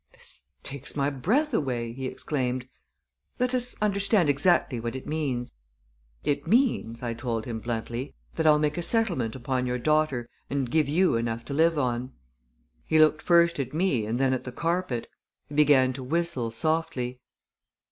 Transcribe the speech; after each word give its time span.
"This 0.13 0.47
takes 0.63 0.95
my 0.95 1.11
breath 1.11 1.53
away!" 1.53 1.93
he 1.93 2.07
exclaimed. 2.07 2.67
"Let 3.37 3.53
us 3.53 3.75
understand 3.83 4.29
exactly 4.29 4.79
what 4.79 4.95
it 4.95 5.05
means." 5.05 5.53
"It 6.23 6.47
means," 6.47 7.03
I 7.03 7.13
told 7.13 7.45
him 7.45 7.59
bluntly, 7.59 8.15
"that 8.33 8.47
I'll 8.47 8.57
make 8.57 8.79
a 8.79 8.81
settlement 8.81 9.35
upon 9.35 9.67
your 9.67 9.77
daughter 9.77 10.27
and 10.49 10.71
give 10.71 10.89
you 10.89 11.17
enough 11.17 11.45
to 11.45 11.53
live 11.53 11.77
on." 11.77 12.13
He 12.87 12.97
looked 12.97 13.21
first 13.21 13.59
at 13.59 13.75
me 13.75 14.07
and 14.07 14.19
then 14.19 14.33
at 14.33 14.43
the 14.43 14.51
carpet. 14.51 15.05
He 15.49 15.53
began 15.53 15.93
to 15.93 16.03
whistle 16.03 16.49
softly. 16.49 17.19